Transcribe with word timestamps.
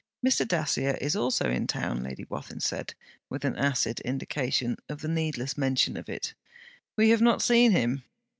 'Mr. 0.25 0.47
Dacier 0.47 0.97
is 0.99 1.15
also 1.15 1.47
in 1.51 1.67
town,' 1.67 2.01
Lady 2.01 2.23
Wathin 2.27 2.59
said, 2.59 2.95
with 3.29 3.45
an 3.45 3.55
acid 3.55 3.99
indication 3.99 4.75
of 4.89 5.01
the 5.01 5.07
needless 5.07 5.59
mention 5.59 5.95
of 5.95 6.09
it. 6.09 6.33
'We 6.97 7.09
have 7.09 7.21
not 7.21 7.43
seen 7.43 7.69
him.' 7.71 8.01